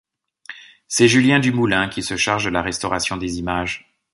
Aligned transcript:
C'est 0.87 1.07
Julien 1.07 1.37
Dumoulin 1.39 1.87
qui 1.87 2.01
se 2.01 2.17
charge 2.17 2.45
de 2.45 2.49
la 2.49 2.63
restauration 2.63 3.17
des 3.17 3.37
images. 3.37 3.99